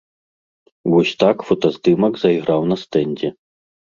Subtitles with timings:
[0.93, 3.29] Вось так фотаздымак зайграў на стэндзе.